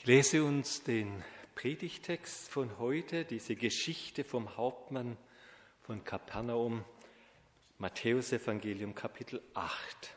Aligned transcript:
Ich 0.00 0.06
lese 0.06 0.42
uns 0.42 0.82
den 0.82 1.22
Predigtext 1.54 2.48
von 2.48 2.78
heute, 2.78 3.26
diese 3.26 3.54
Geschichte 3.54 4.24
vom 4.24 4.56
Hauptmann 4.56 5.18
von 5.82 6.04
Kapernaum, 6.04 6.86
Matthäus 7.76 8.32
Evangelium 8.32 8.94
Kapitel 8.94 9.42
8. 9.52 10.16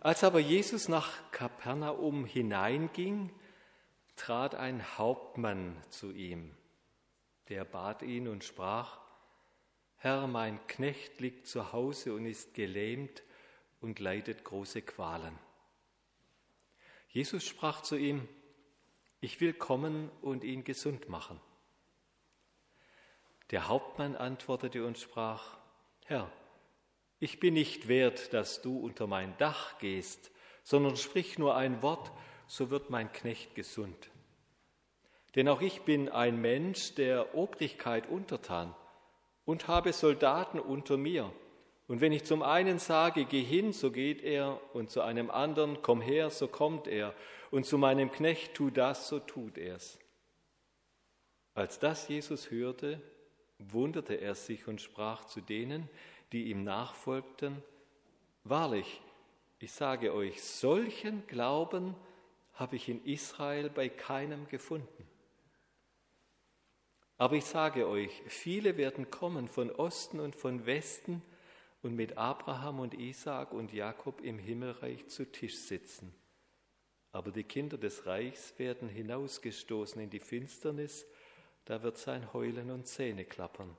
Als 0.00 0.22
aber 0.24 0.40
Jesus 0.40 0.88
nach 0.90 1.08
Kapernaum 1.30 2.26
hineinging, 2.26 3.30
trat 4.14 4.54
ein 4.54 4.98
Hauptmann 4.98 5.82
zu 5.88 6.12
ihm. 6.12 6.54
Der 7.48 7.64
bat 7.64 8.02
ihn 8.02 8.28
und 8.28 8.44
sprach, 8.44 9.00
Herr, 9.96 10.26
mein 10.26 10.66
Knecht 10.66 11.18
liegt 11.18 11.46
zu 11.46 11.72
Hause 11.72 12.12
und 12.12 12.26
ist 12.26 12.52
gelähmt 12.52 13.22
und 13.80 14.00
leidet 14.00 14.44
große 14.44 14.82
Qualen. 14.82 15.38
Jesus 17.12 17.46
sprach 17.46 17.82
zu 17.82 17.96
ihm, 17.96 18.26
ich 19.20 19.40
will 19.40 19.52
kommen 19.52 20.10
und 20.22 20.44
ihn 20.44 20.64
gesund 20.64 21.08
machen. 21.08 21.40
Der 23.50 23.68
Hauptmann 23.68 24.16
antwortete 24.16 24.84
und 24.84 24.98
sprach, 24.98 25.58
Herr, 26.06 26.32
ich 27.20 27.38
bin 27.38 27.54
nicht 27.54 27.86
wert, 27.86 28.32
dass 28.32 28.62
du 28.62 28.78
unter 28.78 29.06
mein 29.06 29.36
Dach 29.36 29.78
gehst, 29.78 30.32
sondern 30.64 30.96
sprich 30.96 31.38
nur 31.38 31.54
ein 31.54 31.82
Wort, 31.82 32.10
so 32.46 32.70
wird 32.70 32.90
mein 32.90 33.12
Knecht 33.12 33.54
gesund. 33.54 34.10
Denn 35.34 35.48
auch 35.48 35.60
ich 35.60 35.82
bin 35.82 36.08
ein 36.08 36.40
Mensch 36.40 36.94
der 36.94 37.34
Obrigkeit 37.34 38.08
untertan 38.08 38.74
und 39.44 39.68
habe 39.68 39.92
Soldaten 39.92 40.58
unter 40.58 40.96
mir. 40.96 41.32
Und 41.92 42.00
wenn 42.00 42.12
ich 42.12 42.24
zum 42.24 42.42
einen 42.42 42.78
sage, 42.78 43.26
geh 43.26 43.42
hin, 43.42 43.74
so 43.74 43.90
geht 43.90 44.22
er, 44.22 44.58
und 44.72 44.90
zu 44.90 45.02
einem 45.02 45.30
anderen, 45.30 45.82
komm 45.82 46.00
her, 46.00 46.30
so 46.30 46.48
kommt 46.48 46.88
er, 46.88 47.14
und 47.50 47.66
zu 47.66 47.76
meinem 47.76 48.10
Knecht, 48.10 48.54
tu 48.54 48.70
das, 48.70 49.08
so 49.08 49.18
tut 49.18 49.58
er's. 49.58 49.98
Als 51.52 51.78
das 51.78 52.08
Jesus 52.08 52.50
hörte, 52.50 52.98
wunderte 53.58 54.14
er 54.14 54.34
sich 54.34 54.66
und 54.68 54.80
sprach 54.80 55.26
zu 55.26 55.42
denen, 55.42 55.86
die 56.32 56.44
ihm 56.44 56.64
nachfolgten, 56.64 57.62
Wahrlich, 58.42 59.02
ich 59.58 59.72
sage 59.72 60.14
euch, 60.14 60.42
solchen 60.42 61.26
Glauben 61.26 61.94
habe 62.54 62.76
ich 62.76 62.88
in 62.88 63.04
Israel 63.04 63.68
bei 63.68 63.90
keinem 63.90 64.48
gefunden. 64.48 65.06
Aber 67.18 67.36
ich 67.36 67.44
sage 67.44 67.86
euch, 67.86 68.22
viele 68.28 68.78
werden 68.78 69.10
kommen 69.10 69.46
von 69.46 69.70
Osten 69.70 70.20
und 70.20 70.34
von 70.34 70.64
Westen, 70.64 71.20
und 71.82 71.94
mit 71.94 72.16
Abraham 72.16 72.80
und 72.80 72.94
Isaak 72.94 73.52
und 73.52 73.72
Jakob 73.72 74.20
im 74.20 74.38
Himmelreich 74.38 75.08
zu 75.08 75.30
Tisch 75.30 75.56
sitzen. 75.56 76.14
Aber 77.10 77.30
die 77.30 77.44
Kinder 77.44 77.76
des 77.76 78.06
Reichs 78.06 78.58
werden 78.58 78.88
hinausgestoßen 78.88 80.00
in 80.00 80.08
die 80.08 80.20
Finsternis, 80.20 81.06
da 81.64 81.82
wird 81.82 81.98
sein 81.98 82.32
Heulen 82.32 82.70
und 82.70 82.86
Zähne 82.86 83.24
klappern. 83.24 83.76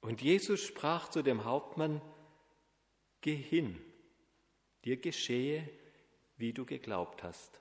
Und 0.00 0.22
Jesus 0.22 0.62
sprach 0.62 1.08
zu 1.08 1.22
dem 1.22 1.44
Hauptmann, 1.44 2.00
Geh 3.20 3.34
hin, 3.34 3.80
dir 4.84 4.96
geschehe, 4.96 5.68
wie 6.36 6.52
du 6.52 6.64
geglaubt 6.64 7.24
hast. 7.24 7.60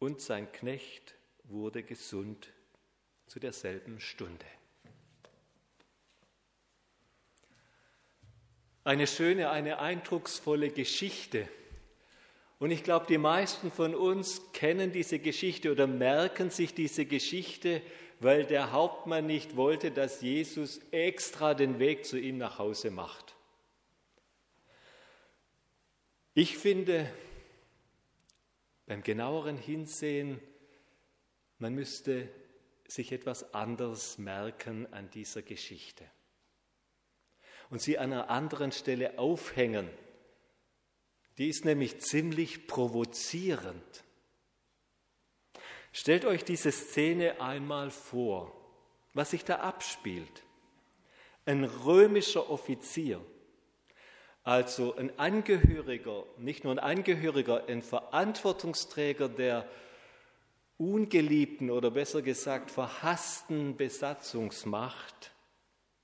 Und 0.00 0.20
sein 0.20 0.50
Knecht 0.50 1.14
wurde 1.44 1.84
gesund 1.84 2.52
zu 3.26 3.38
derselben 3.38 4.00
Stunde. 4.00 4.46
Eine 8.84 9.06
schöne, 9.06 9.50
eine 9.50 9.78
eindrucksvolle 9.78 10.70
Geschichte. 10.70 11.48
Und 12.58 12.72
ich 12.72 12.82
glaube, 12.82 13.06
die 13.06 13.18
meisten 13.18 13.70
von 13.70 13.94
uns 13.94 14.52
kennen 14.52 14.92
diese 14.92 15.20
Geschichte 15.20 15.70
oder 15.70 15.86
merken 15.86 16.50
sich 16.50 16.74
diese 16.74 17.06
Geschichte, 17.06 17.80
weil 18.18 18.44
der 18.44 18.72
Hauptmann 18.72 19.26
nicht 19.26 19.56
wollte, 19.56 19.90
dass 19.92 20.20
Jesus 20.20 20.80
extra 20.90 21.54
den 21.54 21.78
Weg 21.78 22.06
zu 22.06 22.18
ihm 22.18 22.38
nach 22.38 22.58
Hause 22.58 22.90
macht. 22.90 23.36
Ich 26.34 26.56
finde, 26.58 27.12
beim 28.86 29.02
genaueren 29.02 29.56
Hinsehen, 29.56 30.40
man 31.58 31.74
müsste 31.74 32.28
sich 32.88 33.12
etwas 33.12 33.54
anderes 33.54 34.18
merken 34.18 34.92
an 34.92 35.10
dieser 35.10 35.42
Geschichte 35.42 36.04
und 37.72 37.80
sie 37.80 37.98
an 37.98 38.12
einer 38.12 38.28
anderen 38.28 38.70
Stelle 38.70 39.18
aufhängen. 39.18 39.88
Die 41.38 41.48
ist 41.48 41.64
nämlich 41.64 42.00
ziemlich 42.02 42.66
provozierend. 42.66 44.04
Stellt 45.90 46.26
euch 46.26 46.44
diese 46.44 46.70
Szene 46.70 47.40
einmal 47.40 47.90
vor, 47.90 48.52
was 49.14 49.30
sich 49.30 49.46
da 49.46 49.60
abspielt. 49.60 50.42
Ein 51.46 51.64
römischer 51.64 52.50
Offizier, 52.50 53.24
also 54.44 54.94
ein 54.96 55.18
Angehöriger, 55.18 56.24
nicht 56.36 56.64
nur 56.64 56.74
ein 56.74 56.78
Angehöriger, 56.78 57.68
ein 57.68 57.80
Verantwortungsträger 57.80 59.30
der 59.30 59.66
ungeliebten 60.76 61.70
oder 61.70 61.90
besser 61.90 62.20
gesagt 62.20 62.70
verhassten 62.70 63.78
Besatzungsmacht, 63.78 65.32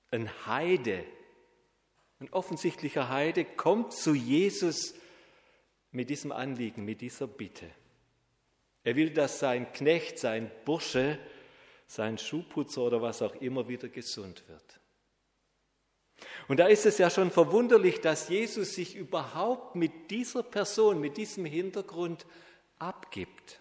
ein 0.09 0.31
Heide, 0.47 1.05
ein 2.19 2.29
offensichtlicher 2.31 3.09
Heide 3.09 3.45
kommt 3.45 3.93
zu 3.93 4.13
Jesus 4.13 4.93
mit 5.91 6.09
diesem 6.09 6.31
Anliegen, 6.31 6.83
mit 6.83 7.01
dieser 7.01 7.27
Bitte. 7.27 7.69
Er 8.83 8.95
will, 8.95 9.11
dass 9.11 9.39
sein 9.39 9.71
Knecht, 9.71 10.19
sein 10.19 10.51
Bursche, 10.65 11.17
sein 11.87 12.17
Schuhputzer 12.17 12.81
oder 12.81 13.01
was 13.01 13.21
auch 13.21 13.35
immer 13.35 13.67
wieder 13.67 13.87
gesund 13.87 14.43
wird. 14.47 14.79
Und 16.47 16.57
da 16.57 16.67
ist 16.67 16.85
es 16.85 16.97
ja 16.97 17.09
schon 17.09 17.31
verwunderlich, 17.31 18.01
dass 18.01 18.29
Jesus 18.29 18.75
sich 18.75 18.95
überhaupt 18.95 19.75
mit 19.75 20.11
dieser 20.11 20.43
Person, 20.43 20.99
mit 20.99 21.17
diesem 21.17 21.45
Hintergrund 21.45 22.25
abgibt. 22.77 23.59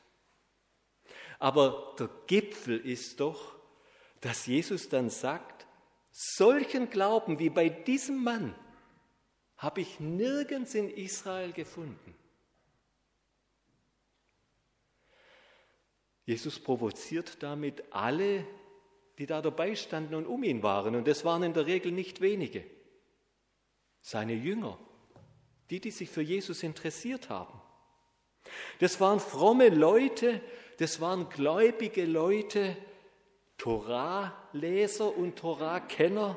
Aber 1.39 1.95
der 1.99 2.11
Gipfel 2.27 2.79
ist 2.79 3.21
doch, 3.21 3.55
dass 4.21 4.47
Jesus 4.47 4.89
dann 4.89 5.11
sagt, 5.11 5.58
Solchen 6.21 6.91
Glauben 6.91 7.39
wie 7.39 7.49
bei 7.49 7.69
diesem 7.69 8.25
Mann 8.25 8.53
habe 9.57 9.83
ich 9.83 10.01
nirgends 10.01 10.75
in 10.75 10.91
Israel 10.91 11.53
gefunden. 11.53 12.13
Jesus 16.25 16.59
provoziert 16.59 17.41
damit 17.41 17.85
alle, 17.93 18.45
die 19.19 19.27
da 19.27 19.41
dabei 19.41 19.77
standen 19.77 20.17
und 20.17 20.27
um 20.27 20.43
ihn 20.43 20.65
waren. 20.65 20.97
Und 20.97 21.07
das 21.07 21.25
waren 21.25 21.45
in 21.45 21.55
der 21.55 21.67
Regel 21.67 21.93
nicht 21.93 22.21
wenige. 22.21 22.65
Seine 24.01 24.35
Jünger, 24.35 24.77
die, 25.71 25.79
die 25.79 25.93
sich 25.93 26.11
für 26.11 26.23
Jesus 26.23 26.65
interessiert 26.65 27.29
haben. 27.29 27.63
Das 28.81 29.01
waren 29.01 29.21
fromme 29.21 29.69
Leute, 29.69 30.41
das 30.79 31.01
waren 31.01 31.29
gläubige 31.29 32.07
Leute, 32.07 32.77
Torah-Leser 33.59 35.17
und 35.17 35.37
Torah-Kenner. 35.37 36.37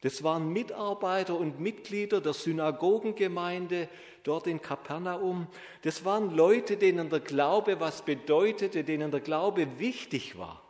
Das 0.00 0.24
waren 0.24 0.52
Mitarbeiter 0.52 1.36
und 1.36 1.60
Mitglieder 1.60 2.20
der 2.20 2.32
Synagogengemeinde 2.32 3.88
dort 4.24 4.48
in 4.48 4.60
Kapernaum. 4.60 5.46
Das 5.82 6.04
waren 6.04 6.34
Leute, 6.34 6.76
denen 6.76 7.08
der 7.08 7.20
Glaube 7.20 7.78
was 7.78 8.04
bedeutete, 8.04 8.82
denen 8.82 9.12
der 9.12 9.20
Glaube 9.20 9.78
wichtig 9.78 10.36
war. 10.36 10.60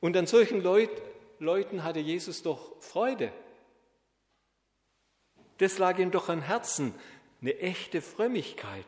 Und 0.00 0.16
an 0.16 0.26
solchen 0.26 0.62
Leut, 0.62 0.90
Leuten 1.38 1.82
hatte 1.84 2.00
Jesus 2.00 2.42
doch 2.42 2.80
Freude. 2.80 3.32
Das 5.58 5.78
lag 5.78 5.98
ihm 5.98 6.10
doch 6.10 6.28
am 6.28 6.42
Herzen, 6.42 6.94
eine 7.40 7.58
echte 7.58 8.00
Frömmigkeit. 8.00 8.86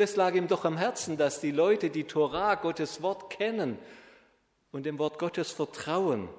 Das 0.00 0.16
lag 0.16 0.34
ihm 0.34 0.48
doch 0.48 0.64
am 0.64 0.78
Herzen, 0.78 1.18
dass 1.18 1.42
die 1.42 1.50
Leute 1.50 1.90
die 1.90 2.04
Torah, 2.04 2.54
Gottes 2.54 3.02
Wort 3.02 3.28
kennen 3.28 3.78
und 4.72 4.86
dem 4.86 4.98
Wort 4.98 5.18
Gottes 5.18 5.52
vertrauen. 5.52 6.30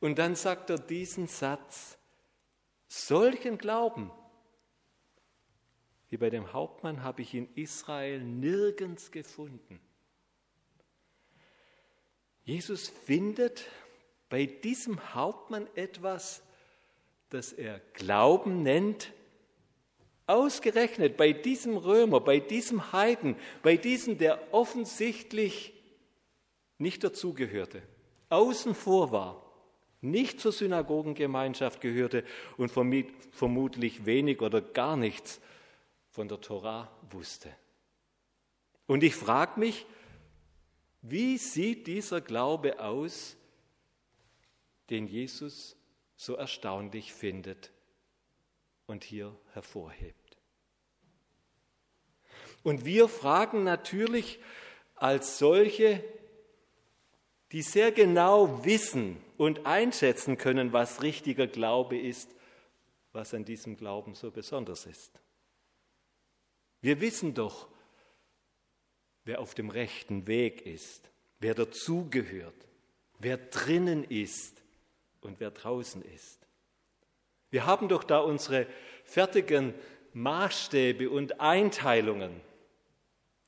Und 0.00 0.18
dann 0.18 0.34
sagt 0.34 0.70
er 0.70 0.78
diesen 0.78 1.26
Satz, 1.26 1.98
solchen 2.86 3.58
Glauben 3.58 4.10
wie 6.08 6.16
bei 6.16 6.30
dem 6.30 6.54
Hauptmann 6.54 7.02
habe 7.02 7.20
ich 7.20 7.34
in 7.34 7.54
Israel 7.56 8.22
nirgends 8.22 9.10
gefunden. 9.10 9.78
Jesus 12.42 12.88
findet 12.88 13.66
bei 14.30 14.46
diesem 14.46 15.14
Hauptmann 15.14 15.68
etwas, 15.74 16.42
das 17.28 17.52
er 17.52 17.80
Glauben 17.92 18.62
nennt, 18.62 19.12
Ausgerechnet 20.28 21.16
bei 21.16 21.32
diesem 21.32 21.76
Römer, 21.76 22.20
bei 22.20 22.38
diesem 22.38 22.92
Heiden, 22.92 23.34
bei 23.62 23.76
diesem, 23.76 24.18
der 24.18 24.52
offensichtlich 24.52 25.72
nicht 26.76 27.02
dazugehörte, 27.02 27.82
außen 28.28 28.74
vor 28.74 29.10
war, 29.10 29.42
nicht 30.02 30.38
zur 30.38 30.52
Synagogengemeinschaft 30.52 31.80
gehörte 31.80 32.24
und 32.56 32.70
vermutlich 32.70 34.06
wenig 34.06 34.40
oder 34.42 34.60
gar 34.60 34.96
nichts 34.96 35.40
von 36.10 36.28
der 36.28 36.40
Tora 36.40 36.90
wusste. 37.10 37.50
Und 38.86 39.02
ich 39.02 39.14
frage 39.14 39.58
mich, 39.58 39.86
wie 41.00 41.38
sieht 41.38 41.86
dieser 41.86 42.20
Glaube 42.20 42.80
aus, 42.80 43.34
den 44.90 45.06
Jesus 45.06 45.74
so 46.16 46.34
erstaunlich 46.34 47.12
findet 47.12 47.72
und 48.86 49.04
hier 49.04 49.34
hervorhebt? 49.52 50.17
Und 52.62 52.84
wir 52.84 53.08
fragen 53.08 53.64
natürlich 53.64 54.38
als 54.94 55.38
solche, 55.38 56.02
die 57.52 57.62
sehr 57.62 57.92
genau 57.92 58.64
wissen 58.64 59.16
und 59.36 59.66
einschätzen 59.66 60.36
können, 60.36 60.72
was 60.72 61.02
richtiger 61.02 61.46
Glaube 61.46 61.98
ist, 61.98 62.34
was 63.12 63.32
an 63.32 63.44
diesem 63.44 63.76
Glauben 63.76 64.14
so 64.14 64.30
besonders 64.30 64.86
ist. 64.86 65.12
Wir 66.80 67.00
wissen 67.00 67.34
doch, 67.34 67.68
wer 69.24 69.40
auf 69.40 69.54
dem 69.54 69.70
rechten 69.70 70.26
Weg 70.26 70.66
ist, 70.66 71.10
wer 71.40 71.54
dazugehört, 71.54 72.54
wer 73.18 73.36
drinnen 73.36 74.04
ist 74.04 74.62
und 75.20 75.40
wer 75.40 75.50
draußen 75.50 76.02
ist. 76.02 76.46
Wir 77.50 77.66
haben 77.66 77.88
doch 77.88 78.04
da 78.04 78.18
unsere 78.18 78.66
fertigen 79.04 79.74
Maßstäbe 80.12 81.08
und 81.08 81.40
Einteilungen. 81.40 82.40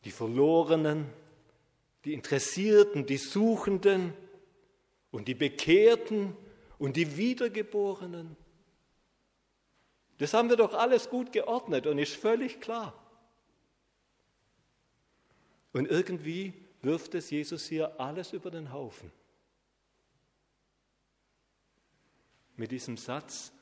Die 0.05 0.11
Verlorenen, 0.11 1.07
die 2.05 2.15
Interessierten, 2.15 3.07
die 3.07 3.19
Suchenden 3.19 4.15
und 5.11 5.29
die 5.29 5.35
Bekehrten 5.35 6.37
und 6.79 6.97
die 6.97 7.17
Wiedergeborenen. 7.17 8.37
Das 10.19 10.35
haben 10.35 10.49
wir 10.49 10.57
doch 10.57 10.75
alles 10.75 11.09
gut 11.09 11.33
geordnet 11.33 11.87
und 11.87 11.99
ist 11.99 12.15
völlig 12.15 12.61
klar. 12.61 12.95
Und 15.73 15.87
irgendwie 15.87 16.53
wirft 16.83 17.15
es 17.15 17.31
Jesus 17.31 17.67
hier 17.67 18.01
alles 18.01 18.33
über 18.33 18.51
den 18.51 18.73
Haufen. 18.73 19.13
Mit 22.57 22.71
diesem 22.71 22.97
Satz 22.97 23.53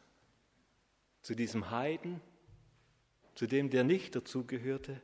zu 1.22 1.34
diesem 1.34 1.70
Heiden, 1.70 2.20
zu 3.34 3.46
dem, 3.46 3.70
der 3.70 3.84
nicht 3.84 4.16
dazugehörte, 4.16 5.00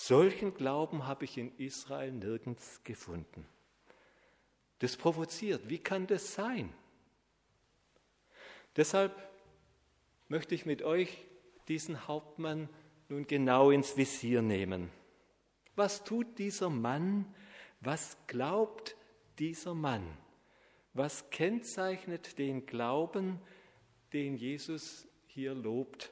solchen 0.00 0.54
Glauben 0.54 1.06
habe 1.06 1.26
ich 1.26 1.36
in 1.36 1.54
Israel 1.58 2.10
nirgends 2.10 2.82
gefunden. 2.84 3.46
Das 4.78 4.96
provoziert. 4.96 5.68
Wie 5.68 5.78
kann 5.78 6.06
das 6.06 6.32
sein? 6.32 6.72
Deshalb 8.76 9.14
möchte 10.28 10.54
ich 10.54 10.64
mit 10.64 10.82
euch 10.82 11.26
diesen 11.68 12.08
Hauptmann 12.08 12.70
nun 13.10 13.26
genau 13.26 13.70
ins 13.70 13.98
Visier 13.98 14.40
nehmen. 14.40 14.90
Was 15.76 16.02
tut 16.02 16.38
dieser 16.38 16.70
Mann? 16.70 17.26
Was 17.80 18.16
glaubt 18.26 18.96
dieser 19.38 19.74
Mann? 19.74 20.16
Was 20.94 21.28
kennzeichnet 21.28 22.38
den 22.38 22.64
Glauben, 22.64 23.38
den 24.14 24.36
Jesus 24.36 25.06
hier 25.26 25.54
lobt 25.54 26.10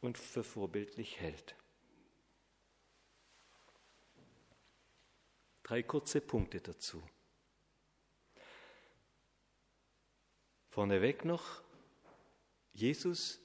und 0.00 0.18
für 0.18 0.44
vorbildlich 0.44 1.20
hält? 1.20 1.56
Drei 5.72 5.84
kurze 5.84 6.20
Punkte 6.20 6.60
dazu. 6.60 7.02
Vorneweg 10.68 11.24
noch, 11.24 11.62
Jesus, 12.74 13.40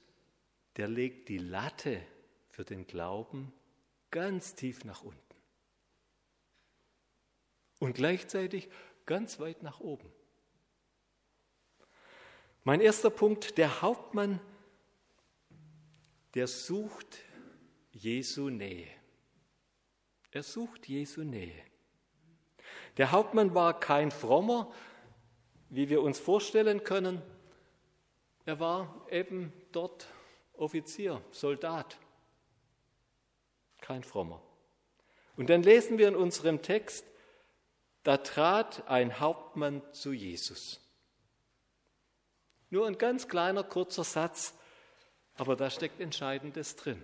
der 0.76 0.88
legt 0.88 1.30
die 1.30 1.38
Latte 1.38 2.06
für 2.50 2.66
den 2.66 2.86
Glauben 2.86 3.50
ganz 4.10 4.54
tief 4.54 4.84
nach 4.84 5.02
unten 5.04 5.36
und 7.78 7.94
gleichzeitig 7.94 8.68
ganz 9.06 9.40
weit 9.40 9.62
nach 9.62 9.80
oben. 9.80 10.12
Mein 12.62 12.82
erster 12.82 13.08
Punkt, 13.08 13.56
der 13.56 13.80
Hauptmann, 13.80 14.38
der 16.34 16.46
sucht 16.46 17.20
Jesu 17.90 18.50
Nähe. 18.50 18.90
Er 20.30 20.42
sucht 20.42 20.88
Jesu 20.88 21.22
Nähe. 21.24 21.64
Der 22.98 23.12
Hauptmann 23.12 23.54
war 23.54 23.78
kein 23.78 24.10
frommer, 24.10 24.72
wie 25.70 25.88
wir 25.88 26.02
uns 26.02 26.18
vorstellen 26.18 26.82
können. 26.82 27.22
Er 28.44 28.58
war 28.58 29.06
eben 29.10 29.52
dort 29.70 30.08
Offizier, 30.54 31.22
Soldat, 31.30 31.96
kein 33.80 34.02
frommer. 34.02 34.42
Und 35.36 35.48
dann 35.48 35.62
lesen 35.62 35.98
wir 35.98 36.08
in 36.08 36.16
unserem 36.16 36.62
Text, 36.62 37.04
da 38.02 38.16
trat 38.16 38.88
ein 38.88 39.20
Hauptmann 39.20 39.82
zu 39.92 40.12
Jesus. 40.12 40.80
Nur 42.70 42.86
ein 42.88 42.98
ganz 42.98 43.28
kleiner, 43.28 43.62
kurzer 43.62 44.02
Satz, 44.02 44.54
aber 45.36 45.54
da 45.54 45.70
steckt 45.70 46.00
Entscheidendes 46.00 46.74
drin. 46.74 47.00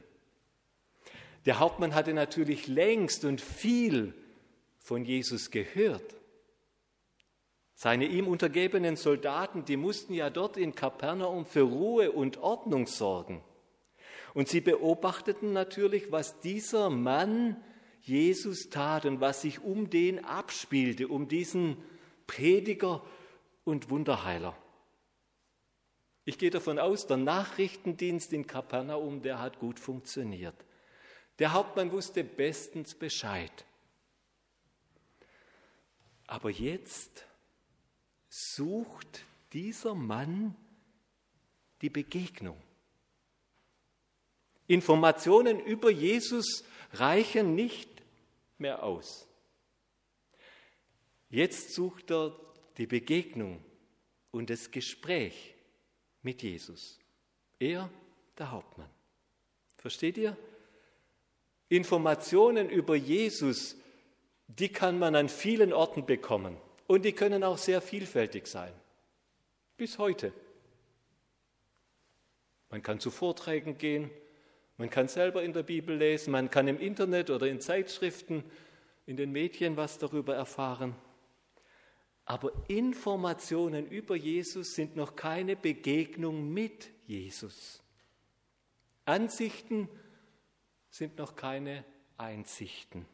Der 1.46 1.60
Hauptmann 1.60 1.94
hatte 1.94 2.14
natürlich 2.14 2.66
längst 2.66 3.24
und 3.24 3.40
viel 3.40 4.14
von 4.84 5.06
Jesus 5.06 5.50
gehört. 5.50 6.14
Seine 7.74 8.04
ihm 8.04 8.28
untergebenen 8.28 8.96
Soldaten, 8.96 9.64
die 9.64 9.78
mussten 9.78 10.12
ja 10.12 10.28
dort 10.28 10.58
in 10.58 10.74
Kapernaum 10.74 11.46
für 11.46 11.62
Ruhe 11.62 12.12
und 12.12 12.36
Ordnung 12.36 12.86
sorgen. 12.86 13.42
Und 14.34 14.48
sie 14.48 14.60
beobachteten 14.60 15.54
natürlich, 15.54 16.12
was 16.12 16.38
dieser 16.40 16.90
Mann 16.90 17.56
Jesus 18.02 18.68
tat 18.68 19.06
und 19.06 19.22
was 19.22 19.40
sich 19.40 19.62
um 19.62 19.88
den 19.88 20.22
abspielte, 20.22 21.08
um 21.08 21.28
diesen 21.28 21.78
Prediger 22.26 23.02
und 23.64 23.88
Wunderheiler. 23.88 24.54
Ich 26.26 26.36
gehe 26.36 26.50
davon 26.50 26.78
aus, 26.78 27.06
der 27.06 27.16
Nachrichtendienst 27.16 28.34
in 28.34 28.46
Kapernaum, 28.46 29.22
der 29.22 29.40
hat 29.40 29.58
gut 29.58 29.80
funktioniert. 29.80 30.54
Der 31.38 31.54
Hauptmann 31.54 31.90
wusste 31.90 32.22
bestens 32.22 32.94
Bescheid. 32.94 33.64
Aber 36.26 36.50
jetzt 36.50 37.24
sucht 38.28 39.24
dieser 39.52 39.94
Mann 39.94 40.56
die 41.82 41.90
Begegnung. 41.90 42.60
Informationen 44.66 45.60
über 45.60 45.90
Jesus 45.90 46.64
reichen 46.92 47.54
nicht 47.54 47.88
mehr 48.58 48.82
aus. 48.82 49.28
Jetzt 51.28 51.74
sucht 51.74 52.10
er 52.10 52.38
die 52.78 52.86
Begegnung 52.86 53.62
und 54.30 54.50
das 54.50 54.70
Gespräch 54.70 55.54
mit 56.22 56.42
Jesus. 56.42 56.98
Er, 57.58 57.90
der 58.38 58.50
Hauptmann. 58.50 58.90
Versteht 59.76 60.16
ihr? 60.16 60.36
Informationen 61.68 62.70
über 62.70 62.94
Jesus, 62.94 63.76
die 64.58 64.68
kann 64.68 64.98
man 64.98 65.16
an 65.16 65.28
vielen 65.28 65.72
Orten 65.72 66.06
bekommen 66.06 66.56
und 66.86 67.04
die 67.04 67.12
können 67.12 67.42
auch 67.42 67.58
sehr 67.58 67.80
vielfältig 67.80 68.46
sein. 68.46 68.72
Bis 69.76 69.98
heute. 69.98 70.32
Man 72.70 72.82
kann 72.82 73.00
zu 73.00 73.10
Vorträgen 73.10 73.78
gehen, 73.78 74.10
man 74.76 74.90
kann 74.90 75.06
selber 75.08 75.42
in 75.42 75.52
der 75.52 75.62
Bibel 75.62 75.96
lesen, 75.96 76.32
man 76.32 76.50
kann 76.50 76.66
im 76.66 76.80
Internet 76.80 77.30
oder 77.30 77.46
in 77.46 77.60
Zeitschriften, 77.60 78.44
in 79.06 79.16
den 79.16 79.30
Medien 79.30 79.76
was 79.76 79.98
darüber 79.98 80.34
erfahren. 80.34 80.96
Aber 82.24 82.52
Informationen 82.68 83.86
über 83.86 84.16
Jesus 84.16 84.74
sind 84.74 84.96
noch 84.96 85.14
keine 85.14 85.56
Begegnung 85.56 86.52
mit 86.52 86.90
Jesus. 87.06 87.82
Ansichten 89.04 89.88
sind 90.90 91.18
noch 91.18 91.36
keine 91.36 91.84
Einsichten. 92.16 93.06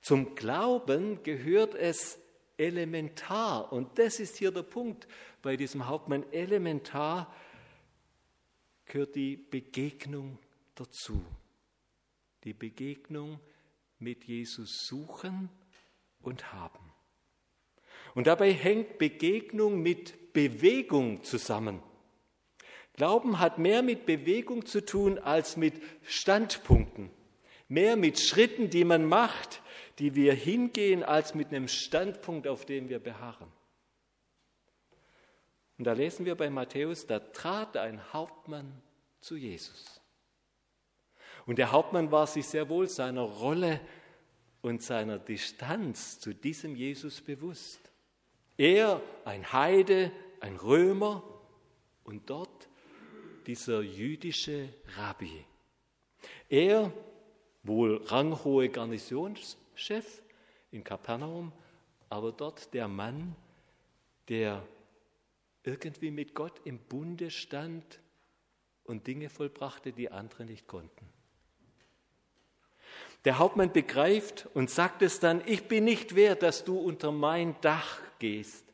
Zum 0.00 0.34
Glauben 0.34 1.22
gehört 1.22 1.74
es 1.74 2.18
elementar, 2.56 3.72
und 3.72 3.98
das 3.98 4.20
ist 4.20 4.36
hier 4.36 4.50
der 4.50 4.62
Punkt 4.62 5.06
bei 5.42 5.56
diesem 5.56 5.86
Hauptmann, 5.86 6.24
elementar, 6.32 7.32
gehört 8.86 9.14
die 9.14 9.36
Begegnung 9.36 10.38
dazu. 10.74 11.24
Die 12.44 12.52
Begegnung 12.52 13.40
mit 13.98 14.24
Jesus 14.24 14.86
suchen 14.86 15.48
und 16.20 16.52
haben. 16.52 16.92
Und 18.14 18.26
dabei 18.26 18.52
hängt 18.52 18.98
Begegnung 18.98 19.80
mit 19.80 20.32
Bewegung 20.32 21.22
zusammen. 21.22 21.82
Glauben 22.94 23.38
hat 23.38 23.58
mehr 23.58 23.82
mit 23.82 24.04
Bewegung 24.04 24.66
zu 24.66 24.84
tun 24.84 25.18
als 25.18 25.56
mit 25.56 25.82
Standpunkten, 26.02 27.10
mehr 27.68 27.96
mit 27.96 28.20
Schritten, 28.20 28.68
die 28.68 28.84
man 28.84 29.06
macht, 29.06 29.61
die 29.98 30.14
wir 30.14 30.34
hingehen, 30.34 31.02
als 31.02 31.34
mit 31.34 31.48
einem 31.48 31.68
Standpunkt, 31.68 32.48
auf 32.48 32.64
dem 32.64 32.88
wir 32.88 32.98
beharren. 32.98 33.50
Und 35.78 35.84
da 35.84 35.92
lesen 35.92 36.24
wir 36.24 36.34
bei 36.34 36.50
Matthäus, 36.50 37.06
da 37.06 37.18
trat 37.18 37.76
ein 37.76 38.12
Hauptmann 38.12 38.82
zu 39.20 39.36
Jesus. 39.36 40.00
Und 41.46 41.58
der 41.58 41.72
Hauptmann 41.72 42.10
war 42.12 42.26
sich 42.26 42.46
sehr 42.46 42.68
wohl 42.68 42.88
seiner 42.88 43.22
Rolle 43.22 43.80
und 44.60 44.82
seiner 44.82 45.18
Distanz 45.18 46.20
zu 46.20 46.34
diesem 46.34 46.76
Jesus 46.76 47.20
bewusst. 47.20 47.80
Er, 48.56 49.00
ein 49.24 49.52
Heide, 49.52 50.12
ein 50.40 50.56
Römer 50.56 51.24
und 52.04 52.30
dort 52.30 52.68
dieser 53.46 53.80
jüdische 53.80 54.68
Rabbi. 54.96 55.44
Er, 56.48 56.92
wohl 57.64 58.04
ranghohe 58.04 58.68
Garnisonschef 59.72 60.22
in 60.70 60.84
Kapernaum, 60.84 61.52
aber 62.08 62.32
dort 62.32 62.72
der 62.74 62.88
Mann, 62.88 63.34
der 64.28 64.66
irgendwie 65.64 66.10
mit 66.10 66.34
Gott 66.34 66.60
im 66.64 66.78
Bunde 66.78 67.30
stand 67.30 68.00
und 68.84 69.06
Dinge 69.06 69.28
vollbrachte, 69.28 69.92
die 69.92 70.10
andere 70.10 70.44
nicht 70.44 70.66
konnten. 70.66 71.08
Der 73.24 73.38
Hauptmann 73.38 73.72
begreift 73.72 74.48
und 74.54 74.68
sagt 74.68 75.02
es 75.02 75.20
dann, 75.20 75.42
ich 75.46 75.68
bin 75.68 75.84
nicht 75.84 76.16
wert, 76.16 76.42
dass 76.42 76.64
du 76.64 76.78
unter 76.78 77.12
mein 77.12 77.54
Dach 77.60 78.00
gehst. 78.18 78.64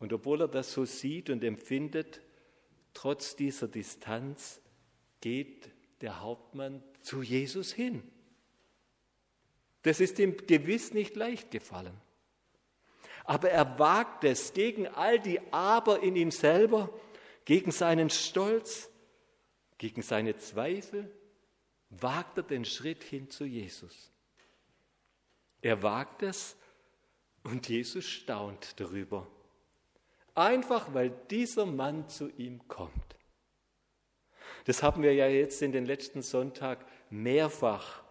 Und 0.00 0.12
obwohl 0.12 0.42
er 0.42 0.48
das 0.48 0.72
so 0.72 0.84
sieht 0.84 1.30
und 1.30 1.44
empfindet, 1.44 2.20
trotz 2.92 3.36
dieser 3.36 3.68
Distanz 3.68 4.60
geht 5.20 5.70
der 6.00 6.20
Hauptmann 6.20 6.82
zu 7.02 7.22
Jesus 7.22 7.72
hin. 7.72 8.02
Das 9.84 10.00
ist 10.00 10.18
ihm 10.18 10.36
gewiss 10.46 10.92
nicht 10.92 11.14
leicht 11.14 11.50
gefallen. 11.50 11.98
Aber 13.24 13.50
er 13.50 13.78
wagt 13.78 14.24
es 14.24 14.52
gegen 14.52 14.86
all 14.88 15.18
die 15.20 15.40
Aber 15.52 16.02
in 16.02 16.16
ihm 16.16 16.30
selber, 16.30 16.90
gegen 17.44 17.70
seinen 17.70 18.10
Stolz, 18.10 18.90
gegen 19.78 20.02
seine 20.02 20.36
Zweifel, 20.36 21.10
wagt 21.90 22.38
er 22.38 22.42
den 22.42 22.64
Schritt 22.64 23.04
hin 23.04 23.30
zu 23.30 23.44
Jesus. 23.44 24.10
Er 25.60 25.82
wagt 25.82 26.22
es 26.22 26.56
und 27.42 27.68
Jesus 27.68 28.06
staunt 28.06 28.80
darüber. 28.80 29.26
Einfach 30.34 30.92
weil 30.94 31.10
dieser 31.30 31.66
Mann 31.66 32.08
zu 32.08 32.30
ihm 32.36 32.66
kommt. 32.68 33.16
Das 34.64 34.82
haben 34.82 35.02
wir 35.02 35.12
ja 35.12 35.26
jetzt 35.26 35.60
in 35.62 35.72
den 35.72 35.84
letzten 35.84 36.22
Sonntag 36.22 36.86
mehrfach, 37.10 38.03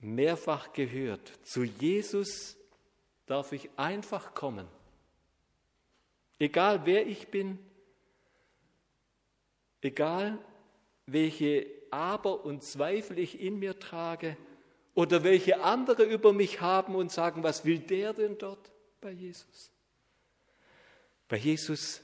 mehrfach 0.00 0.72
gehört. 0.72 1.32
Zu 1.42 1.64
Jesus 1.64 2.56
darf 3.26 3.52
ich 3.52 3.68
einfach 3.76 4.34
kommen. 4.34 4.66
Egal 6.38 6.86
wer 6.86 7.06
ich 7.06 7.28
bin, 7.28 7.58
egal 9.80 10.38
welche 11.06 11.66
Aber 11.90 12.44
und 12.44 12.62
Zweifel 12.62 13.18
ich 13.18 13.40
in 13.40 13.58
mir 13.58 13.78
trage 13.78 14.36
oder 14.94 15.24
welche 15.24 15.62
andere 15.62 16.04
über 16.04 16.32
mich 16.32 16.60
haben 16.60 16.94
und 16.94 17.10
sagen, 17.10 17.42
was 17.42 17.64
will 17.64 17.78
der 17.78 18.12
denn 18.12 18.38
dort 18.38 18.70
bei 19.00 19.10
Jesus? 19.10 19.70
Bei 21.28 21.36
Jesus 21.36 22.02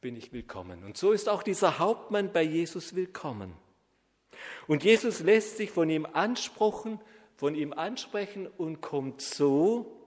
bin 0.00 0.16
ich 0.16 0.32
willkommen. 0.32 0.84
Und 0.84 0.96
so 0.96 1.12
ist 1.12 1.28
auch 1.28 1.42
dieser 1.42 1.78
Hauptmann 1.78 2.32
bei 2.32 2.42
Jesus 2.42 2.94
willkommen. 2.94 3.54
Und 4.66 4.84
Jesus 4.84 5.20
lässt 5.20 5.56
sich 5.56 5.70
von 5.70 5.90
ihm 5.90 6.06
ansprechen, 6.06 7.00
von 7.36 7.54
ihm 7.54 7.72
ansprechen 7.72 8.46
und 8.46 8.80
kommt 8.80 9.20
so 9.20 10.00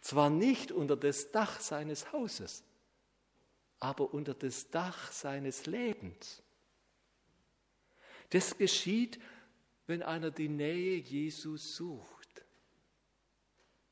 zwar 0.00 0.30
nicht 0.30 0.72
unter 0.72 0.96
das 0.96 1.30
Dach 1.30 1.60
seines 1.60 2.12
Hauses, 2.12 2.62
aber 3.80 4.12
unter 4.12 4.34
das 4.34 4.70
Dach 4.70 5.10
seines 5.12 5.66
Lebens. 5.66 6.42
Das 8.30 8.58
geschieht, 8.58 9.18
wenn 9.86 10.02
einer 10.02 10.30
die 10.30 10.48
Nähe 10.48 10.96
Jesus 10.96 11.76
sucht. 11.76 12.44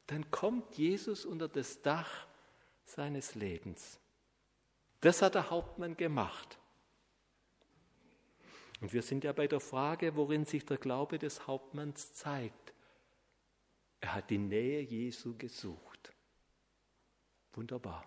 Dann 0.06 0.30
kommt 0.30 0.76
Jesus 0.76 1.24
unter 1.24 1.48
das 1.48 1.80
Dach 1.80 2.26
seines 2.84 3.34
Lebens. 3.34 3.98
Das 5.00 5.22
hat 5.22 5.34
der 5.34 5.50
Hauptmann 5.50 5.96
gemacht. 5.96 6.58
Und 8.82 8.92
wir 8.92 9.02
sind 9.02 9.22
ja 9.22 9.32
bei 9.32 9.46
der 9.46 9.60
Frage, 9.60 10.16
worin 10.16 10.44
sich 10.44 10.66
der 10.66 10.76
Glaube 10.76 11.20
des 11.20 11.46
Hauptmanns 11.46 12.14
zeigt. 12.14 12.74
Er 14.00 14.16
hat 14.16 14.28
die 14.28 14.38
Nähe 14.38 14.80
Jesu 14.80 15.36
gesucht. 15.38 16.12
Wunderbar. 17.52 18.04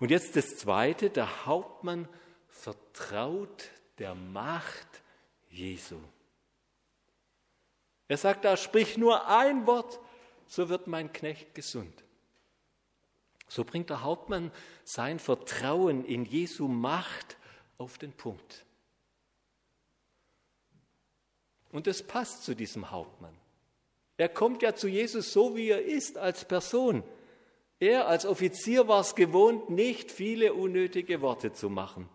Und 0.00 0.10
jetzt 0.10 0.34
das 0.34 0.56
Zweite, 0.56 1.08
der 1.08 1.46
Hauptmann 1.46 2.08
vertraut 2.48 3.70
der 3.98 4.16
Macht 4.16 4.88
Jesu. 5.50 6.00
Er 8.08 8.16
sagt 8.16 8.44
da, 8.44 8.56
sprich 8.56 8.98
nur 8.98 9.28
ein 9.28 9.68
Wort, 9.68 10.00
so 10.48 10.68
wird 10.68 10.88
mein 10.88 11.12
Knecht 11.12 11.54
gesund. 11.54 12.02
So 13.46 13.62
bringt 13.62 13.88
der 13.90 14.02
Hauptmann 14.02 14.50
sein 14.82 15.20
Vertrauen 15.20 16.04
in 16.04 16.24
Jesu 16.24 16.66
Macht 16.66 17.36
auf 17.78 17.98
den 17.98 18.12
Punkt. 18.12 18.64
Und 21.72 21.86
es 21.86 22.02
passt 22.02 22.44
zu 22.44 22.54
diesem 22.54 22.90
Hauptmann. 22.90 23.36
Er 24.16 24.28
kommt 24.28 24.62
ja 24.62 24.74
zu 24.74 24.88
Jesus 24.88 25.32
so, 25.32 25.56
wie 25.56 25.68
er 25.68 25.82
ist, 25.82 26.18
als 26.18 26.44
Person. 26.44 27.02
Er 27.78 28.06
als 28.06 28.26
Offizier 28.26 28.86
war 28.88 29.00
es 29.00 29.14
gewohnt, 29.14 29.70
nicht 29.70 30.12
viele 30.12 30.52
unnötige 30.52 31.22
Worte 31.22 31.52
zu 31.52 31.70
machen. 31.70 32.08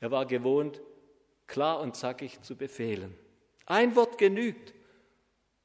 Er 0.00 0.10
war 0.10 0.26
gewohnt, 0.26 0.80
klar 1.46 1.80
und 1.80 1.94
zackig 1.94 2.40
zu 2.42 2.56
befehlen. 2.56 3.16
Ein 3.66 3.94
Wort 3.94 4.18
genügt. 4.18 4.74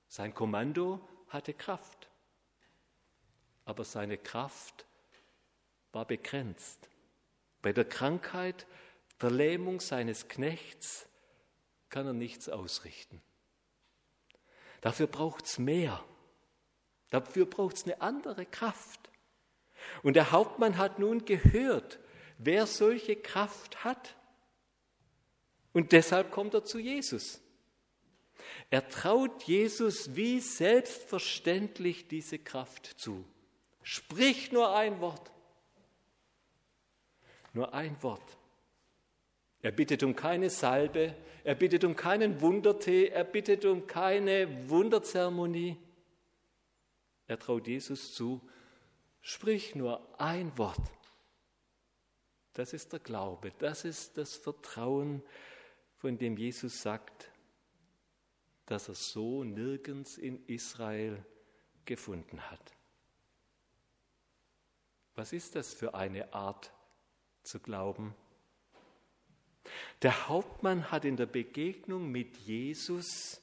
Sein 0.07 0.35
Kommando 0.35 0.99
hatte 1.29 1.53
Kraft. 1.53 2.09
Aber 3.63 3.83
seine 3.83 4.17
Kraft 4.17 4.85
war 5.91 6.05
begrenzt. 6.05 6.87
Bei 7.63 7.73
der 7.73 7.85
Krankheit, 7.85 8.67
der 9.21 9.31
Lähmung 9.31 9.79
seines 9.79 10.27
Knechts 10.27 11.07
kann 11.89 12.05
er 12.07 12.13
nichts 12.13 12.49
ausrichten. 12.49 13.21
Dafür 14.81 15.07
braucht 15.07 15.45
es 15.45 15.57
mehr. 15.57 16.03
Dafür 17.09 17.45
braucht 17.45 17.77
es 17.77 17.83
eine 17.85 18.01
andere 18.01 18.45
Kraft. 18.45 19.09
Und 20.03 20.15
der 20.15 20.31
Hauptmann 20.31 20.77
hat 20.77 20.99
nun 20.99 21.25
gehört, 21.25 21.99
wer 22.37 22.67
solche 22.67 23.15
Kraft 23.15 23.83
hat. 23.83 24.15
Und 25.73 25.91
deshalb 25.91 26.31
kommt 26.31 26.53
er 26.53 26.65
zu 26.65 26.79
Jesus. 26.79 27.41
Er 28.69 28.87
traut 28.89 29.43
Jesus 29.43 30.15
wie 30.15 30.39
selbstverständlich 30.39 32.07
diese 32.07 32.39
Kraft 32.39 32.85
zu. 32.99 33.25
Sprich 33.81 34.51
nur 34.51 34.75
ein 34.75 34.99
Wort. 34.99 35.31
Nur 37.53 37.73
ein 37.73 38.01
Wort. 38.03 38.37
Er 39.65 39.71
bittet 39.71 40.03
um 40.03 40.15
keine 40.15 40.51
Salbe, 40.51 41.15
er 41.43 41.55
bittet 41.55 41.83
um 41.85 41.95
keinen 41.95 42.39
Wundertee, 42.39 43.07
er 43.07 43.23
bittet 43.23 43.65
um 43.65 43.87
keine 43.87 44.69
Wunderzeremonie. 44.69 45.75
Er 47.25 47.39
traut 47.39 47.65
Jesus 47.65 48.13
zu, 48.13 48.47
sprich 49.21 49.73
nur 49.73 50.21
ein 50.21 50.55
Wort. 50.59 50.79
Das 52.53 52.73
ist 52.73 52.93
der 52.93 52.99
Glaube, 52.99 53.53
das 53.57 53.85
ist 53.85 54.19
das 54.19 54.35
Vertrauen, 54.35 55.23
von 55.95 56.15
dem 56.19 56.37
Jesus 56.37 56.83
sagt, 56.83 57.31
dass 58.67 58.87
er 58.87 58.93
so 58.93 59.43
nirgends 59.43 60.19
in 60.19 60.45
Israel 60.45 61.25
gefunden 61.85 62.39
hat. 62.51 62.71
Was 65.15 65.33
ist 65.33 65.55
das 65.55 65.73
für 65.73 65.95
eine 65.95 66.31
Art 66.35 66.71
zu 67.41 67.59
glauben? 67.59 68.13
Der 70.01 70.27
Hauptmann 70.29 70.91
hat 70.91 71.05
in 71.05 71.17
der 71.17 71.25
Begegnung 71.25 72.11
mit 72.11 72.37
Jesus 72.37 73.41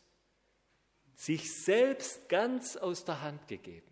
sich 1.14 1.52
selbst 1.52 2.29
ganz 2.29 2.76
aus 2.76 3.05
der 3.05 3.23
Hand 3.23 3.49
gegeben. 3.49 3.87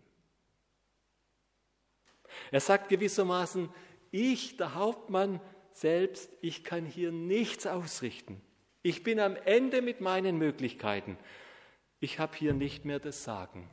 Er 2.51 2.59
sagt 2.59 2.89
gewissermaßen, 2.89 3.69
ich, 4.11 4.57
der 4.57 4.75
Hauptmann 4.75 5.39
selbst, 5.71 6.35
ich 6.41 6.63
kann 6.63 6.85
hier 6.85 7.11
nichts 7.11 7.65
ausrichten. 7.65 8.41
Ich 8.83 9.03
bin 9.03 9.19
am 9.19 9.35
Ende 9.35 9.81
mit 9.81 10.01
meinen 10.01 10.37
Möglichkeiten. 10.37 11.17
Ich 11.99 12.19
habe 12.19 12.35
hier 12.35 12.53
nicht 12.53 12.83
mehr 12.83 12.99
das 12.99 13.23
Sagen, 13.23 13.69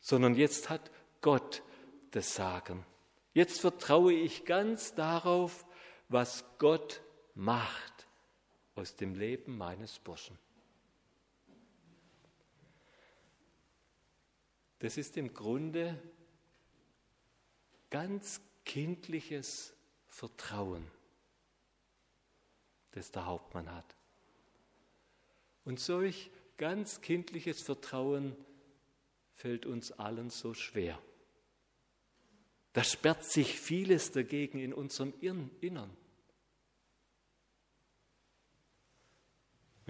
sondern 0.00 0.34
jetzt 0.34 0.70
hat 0.70 0.90
Gott 1.20 1.62
das 2.10 2.34
Sagen. 2.34 2.84
Jetzt 3.34 3.60
vertraue 3.60 4.12
ich 4.12 4.44
ganz 4.44 4.94
darauf, 4.94 5.66
was 6.08 6.44
Gott 6.58 7.02
macht 7.40 8.06
aus 8.74 8.96
dem 8.96 9.14
Leben 9.14 9.56
meines 9.56 9.98
Burschen. 9.98 10.38
Das 14.78 14.98
ist 14.98 15.16
im 15.16 15.32
Grunde 15.32 16.00
ganz 17.88 18.42
kindliches 18.64 19.72
Vertrauen. 20.08 20.86
das 22.92 23.12
der 23.12 23.24
Hauptmann 23.24 23.72
hat. 23.72 23.94
Und 25.64 25.78
solch 25.78 26.28
ganz 26.56 27.00
kindliches 27.00 27.62
Vertrauen 27.62 28.36
fällt 29.34 29.64
uns 29.64 29.92
allen 29.92 30.28
so 30.28 30.54
schwer. 30.54 31.00
Da 32.72 32.82
sperrt 32.82 33.24
sich 33.24 33.60
vieles 33.60 34.10
dagegen 34.10 34.58
in 34.58 34.74
unserem 34.74 35.14
Innern. 35.20 35.96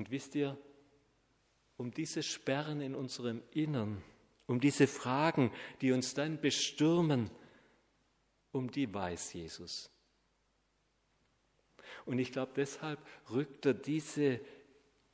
Und 0.01 0.11
wisst 0.11 0.35
ihr, 0.35 0.57
um 1.77 1.91
diese 1.91 2.23
Sperren 2.23 2.81
in 2.81 2.95
unserem 2.95 3.43
Innern, 3.51 4.03
um 4.47 4.59
diese 4.59 4.87
Fragen, 4.87 5.53
die 5.83 5.93
uns 5.93 6.15
dann 6.15 6.41
bestürmen, 6.41 7.31
um 8.51 8.71
die 8.71 8.95
weiß 8.95 9.35
Jesus. 9.35 9.91
Und 12.07 12.19
ich 12.19 12.33
glaube, 12.33 12.53
deshalb 12.57 12.99
rückt 13.31 13.67
er 13.67 13.75
diese, 13.75 14.41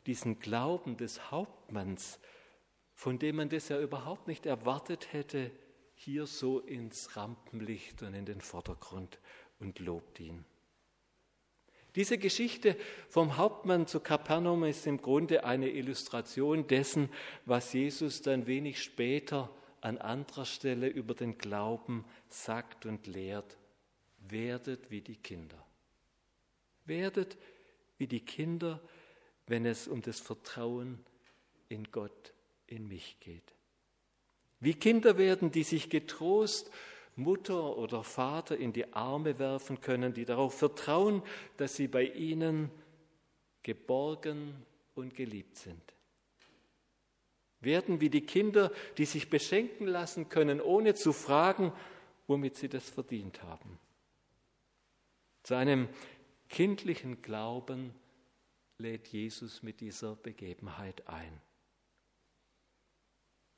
diesen 0.07 0.39
Glauben 0.39 0.97
des 0.97 1.33
Hauptmanns, 1.33 2.21
von 2.95 3.19
dem 3.19 3.35
man 3.35 3.49
das 3.49 3.69
ja 3.69 3.81
überhaupt 3.81 4.29
nicht 4.29 4.47
erwartet 4.47 5.13
hätte, 5.13 5.51
hier 5.97 6.27
so 6.27 6.61
ins 6.61 7.17
Rampenlicht 7.17 8.05
und 8.05 8.15
in 8.15 8.25
den 8.25 8.41
Vordergrund 8.41 9.19
und 9.59 9.81
lobt 9.81 10.21
ihn. 10.21 10.45
Diese 11.97 12.19
Geschichte 12.19 12.77
vom 13.09 13.39
Hauptmann 13.39 13.87
zu 13.87 14.01
Kapernaum 14.01 14.65
ist 14.65 14.87
im 14.87 14.99
Grunde 14.99 15.45
eine 15.45 15.71
Illustration 15.71 16.67
dessen, 16.67 17.09
was 17.47 17.73
Jesus 17.73 18.21
dann 18.21 18.47
wenig 18.47 18.83
später 18.83 19.51
an 19.81 19.97
anderer 19.97 20.45
Stelle 20.45 20.89
über 20.89 21.15
den 21.15 21.39
Glauben 21.39 22.05
sagt 22.29 22.85
und 22.85 23.07
lehrt. 23.07 23.57
Werdet 24.29 24.91
wie 24.91 25.01
die 25.01 25.17
Kinder. 25.17 25.65
Werdet 26.85 27.39
wie 27.97 28.07
die 28.07 28.21
Kinder, 28.21 28.81
wenn 29.47 29.65
es 29.65 29.89
um 29.89 30.03
das 30.03 30.21
Vertrauen 30.21 31.03
in 31.71 31.91
Gott, 31.93 32.35
in 32.67 32.89
mich 32.89 33.19
geht. 33.21 33.55
Wie 34.61 34.75
Kinder 34.75 35.17
werden, 35.17 35.51
die 35.51 35.63
sich 35.63 35.89
getrost 35.89 36.71
Mutter 37.17 37.77
oder 37.79 38.05
Vater 38.05 38.57
in 38.57 38.73
die 38.73 38.93
Arme 38.93 39.39
werfen 39.39 39.81
können, 39.81 40.13
die 40.13 40.27
darauf 40.27 40.57
vertrauen, 40.57 41.23
dass 41.57 41.75
sie 41.75 41.89
bei 41.89 42.05
ihnen 42.05 42.71
geborgen 43.63 44.55
und 44.95 45.15
geliebt 45.15 45.57
sind. 45.57 45.83
Werden 47.61 48.01
wie 48.01 48.11
die 48.11 48.27
Kinder, 48.27 48.71
die 48.99 49.07
sich 49.07 49.31
beschenken 49.31 49.87
lassen 49.87 50.29
können, 50.29 50.61
ohne 50.61 50.95
zu 50.95 51.15
fragen, 51.15 51.73
womit 52.27 52.57
sie 52.57 52.69
das 52.69 52.91
verdient 52.91 53.43
haben. 53.43 53.79
Zu 55.43 55.55
einem 55.55 55.89
kindlichen 56.49 57.23
Glauben 57.23 57.95
lädt 58.79 59.09
Jesus 59.09 59.63
mit 59.63 59.81
dieser 59.81 60.17
Begebenheit 60.17 61.09
ein. 61.09 61.41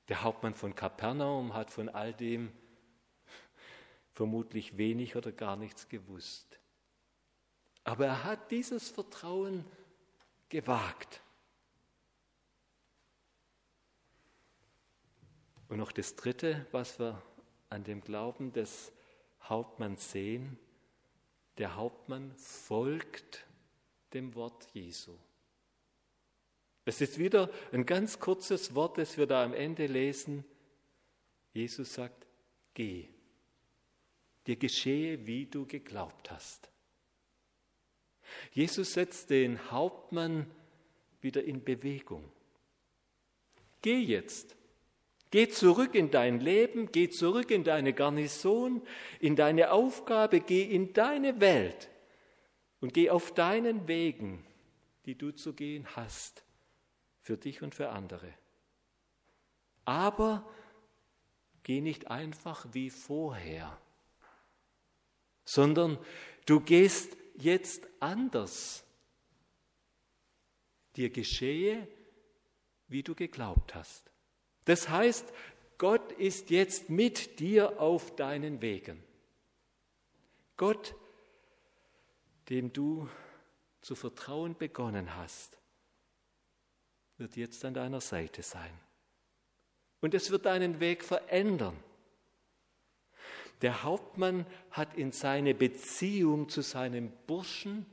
Der 0.09 0.23
Hauptmann 0.23 0.55
von 0.55 0.75
Kapernaum 0.75 1.55
hat 1.55 1.71
von 1.71 1.89
all 1.89 2.15
dem 2.15 2.53
vermutlich 4.19 4.77
wenig 4.77 5.15
oder 5.15 5.31
gar 5.31 5.55
nichts 5.55 5.89
gewusst. 5.89 6.59
Aber 7.85 8.07
er 8.07 8.25
hat 8.25 8.51
dieses 8.51 8.89
Vertrauen 8.89 9.65
gewagt. 10.49 11.23
Und 15.69 15.77
noch 15.77 15.93
das 15.93 16.17
Dritte, 16.17 16.67
was 16.73 16.99
wir 16.99 17.23
an 17.71 17.85
dem 17.85 18.01
Glauben 18.01 18.53
des 18.53 18.91
Hauptmanns 19.43 20.11
sehen, 20.11 20.59
der 21.57 21.77
Hauptmann 21.77 22.35
folgt 22.35 23.47
dem 24.15 24.35
Wort 24.35 24.67
Jesu. 24.73 25.17
Es 26.85 27.01
ist 27.01 27.19
wieder 27.19 27.53
ein 27.71 27.87
ganz 27.87 28.19
kurzes 28.19 28.75
Wort, 28.75 28.99
das 28.99 29.17
wir 29.17 29.29
da 29.29 29.45
am 29.45 29.55
Ende 29.55 29.87
lesen. 29.87 30.45
Jesus 31.53 31.95
sagt, 31.95 32.27
geh 32.75 33.09
dir 34.49 34.57
geschehe, 34.57 35.27
wie 35.27 35.47
du 35.47 35.67
geglaubt 35.67 36.31
hast. 36.31 36.71
Jesus 38.53 38.95
setzt 38.95 39.31
den 39.31 39.71
Hauptmann 39.71 40.51
wieder 41.21 41.45
in 41.45 41.63
Bewegung. 41.63 42.25
Geh 43.83 43.99
jetzt. 43.99 44.57
Geh 45.31 45.49
zurück 45.51 45.95
in 45.95 46.11
dein 46.11 46.41
Leben, 46.41 46.91
geh 46.91 47.11
zurück 47.11 47.51
in 47.51 47.63
deine 47.63 47.93
Garnison, 47.93 48.81
in 49.21 49.37
deine 49.37 49.73
Aufgabe, 49.73 50.41
geh 50.41 50.63
in 50.63 50.95
deine 50.95 51.41
Welt 51.41 51.91
und 52.81 52.95
geh 52.95 53.11
auf 53.11 53.35
deinen 53.35 53.87
Wegen, 53.87 54.45
die 55.05 55.17
du 55.17 55.33
zu 55.33 55.53
gehen 55.53 55.87
hast, 55.97 56.45
für 57.21 57.37
dich 57.37 57.61
und 57.61 57.75
für 57.75 57.91
andere. 57.91 58.33
Aber 59.85 60.49
geh 61.63 61.83
nicht 61.83 62.11
einfach 62.11 62.67
wie 62.73 62.89
vorher 62.89 63.79
sondern 65.49 65.99
du 66.45 66.61
gehst 66.61 67.17
jetzt 67.35 67.89
anders. 68.01 68.85
Dir 70.95 71.09
geschehe, 71.09 71.89
wie 72.87 73.03
du 73.03 73.15
geglaubt 73.15 73.75
hast. 73.75 74.11
Das 74.67 74.91
heißt, 74.91 75.25
Gott 75.79 76.13
ist 76.13 76.51
jetzt 76.51 76.91
mit 76.91 77.41
dir 77.41 77.81
auf 77.81 78.15
deinen 78.15 78.61
Wegen. 78.61 79.03
Gott, 80.59 80.95
dem 82.51 82.71
du 82.71 83.09
zu 83.81 83.95
vertrauen 83.95 84.55
begonnen 84.55 85.17
hast, 85.17 85.59
wird 87.17 87.37
jetzt 87.37 87.65
an 87.65 87.73
deiner 87.73 88.03
Seite 88.03 88.43
sein. 88.43 88.79
Und 90.03 90.13
es 90.13 90.31
wird 90.31 90.45
deinen 90.45 90.79
Weg 90.79 91.03
verändern. 91.05 91.83
Der 93.63 93.83
Hauptmann 93.83 94.47
hat 94.71 94.95
in 94.95 95.13
seine 95.13 95.55
Beziehung 95.55 96.49
zu 96.49 96.63
seinem 96.63 97.11
Burschen 97.27 97.87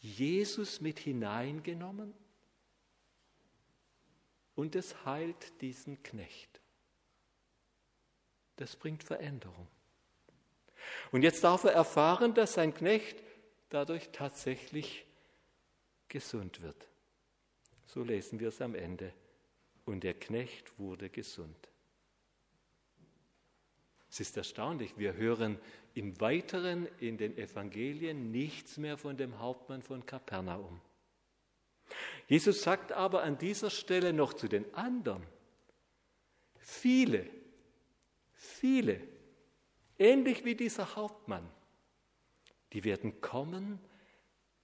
Jesus 0.00 0.80
mit 0.80 0.98
hineingenommen 0.98 2.14
und 4.54 4.74
es 4.74 5.04
heilt 5.04 5.60
diesen 5.60 6.02
Knecht. 6.02 6.60
Das 8.56 8.74
bringt 8.74 9.04
Veränderung. 9.04 9.68
Und 11.12 11.22
jetzt 11.22 11.44
darf 11.44 11.64
er 11.64 11.72
erfahren, 11.72 12.34
dass 12.34 12.54
sein 12.54 12.74
Knecht 12.74 13.22
dadurch 13.68 14.10
tatsächlich 14.10 15.06
gesund 16.08 16.60
wird. 16.60 16.88
So 17.86 18.02
lesen 18.02 18.40
wir 18.40 18.48
es 18.48 18.60
am 18.60 18.74
Ende. 18.74 19.12
Und 19.84 20.04
der 20.04 20.14
Knecht 20.14 20.78
wurde 20.78 21.08
gesund. 21.08 21.68
Es 24.10 24.20
ist 24.20 24.36
erstaunlich, 24.36 24.96
wir 24.96 25.14
hören 25.14 25.58
im 25.94 26.20
Weiteren 26.20 26.86
in 27.00 27.18
den 27.18 27.36
Evangelien 27.36 28.30
nichts 28.30 28.78
mehr 28.78 28.96
von 28.96 29.16
dem 29.16 29.38
Hauptmann 29.38 29.82
von 29.82 30.06
Kapernaum. 30.06 30.80
Jesus 32.26 32.62
sagt 32.62 32.92
aber 32.92 33.22
an 33.22 33.38
dieser 33.38 33.70
Stelle 33.70 34.12
noch 34.12 34.34
zu 34.34 34.48
den 34.48 34.72
anderen, 34.74 35.22
viele, 36.58 37.28
viele, 38.34 39.00
ähnlich 39.98 40.44
wie 40.44 40.54
dieser 40.54 40.94
Hauptmann, 40.96 41.48
die 42.72 42.84
werden 42.84 43.20
kommen 43.20 43.78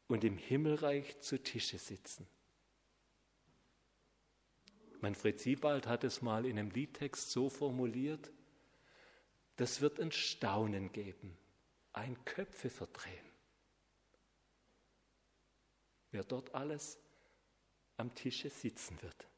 und 0.09 0.25
im 0.25 0.37
Himmelreich 0.37 1.21
zu 1.21 1.43
Tische 1.43 1.79
sitzen. 1.79 2.27
Manfred 5.01 5.41
Siebald 5.41 5.87
hat 5.87 6.05
es 6.05 6.23
mal 6.23 6.47
in 6.47 6.59
einem 6.59 6.71
Liedtext 6.71 7.31
so 7.31 7.51
formuliert, 7.51 8.31
das 9.57 9.81
wird 9.81 10.01
ein 10.01 10.13
Staunen 10.13 10.93
geben, 10.93 11.37
ein 11.93 12.23
Köpfe 12.25 12.71
verdrehen. 12.71 13.25
Wer 16.11 16.25
dort 16.25 16.55
alles 16.55 16.99
am 17.97 18.15
Tische 18.15 18.51
sitzen 18.51 19.01
wird. 19.03 19.29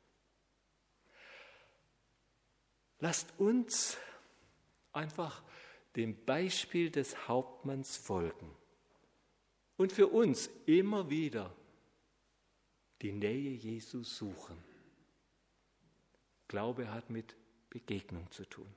Lasst 2.99 3.39
uns 3.39 3.99
einfach 4.93 5.43
dem 5.97 6.25
Beispiel 6.25 6.91
des 6.91 7.29
Hauptmanns 7.29 7.97
folgen 7.97 8.55
und 9.77 9.93
für 9.93 10.09
uns 10.09 10.49
immer 10.65 11.11
wieder 11.11 11.55
die 13.03 13.13
Nähe 13.13 13.51
Jesu 13.51 14.03
suchen. 14.03 14.63
Glaube 16.49 16.91
hat 16.91 17.11
mit 17.11 17.37
Begegnung 17.69 18.31
zu 18.31 18.47
tun 18.47 18.75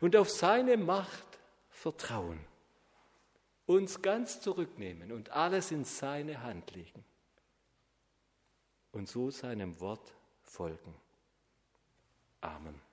und 0.00 0.16
auf 0.16 0.30
seine 0.30 0.76
Macht 0.76 1.38
vertrauen, 1.70 2.40
uns 3.66 4.00
ganz 4.02 4.40
zurücknehmen 4.40 5.12
und 5.12 5.30
alles 5.30 5.70
in 5.70 5.84
seine 5.84 6.42
Hand 6.42 6.70
legen 6.72 7.04
und 8.92 9.08
so 9.08 9.30
seinem 9.30 9.80
Wort 9.80 10.14
folgen. 10.42 10.94
Amen. 12.40 12.87